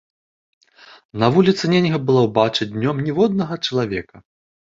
[1.23, 4.15] На вуліцы нельга было ўбачыць днём ніводнага чалавека.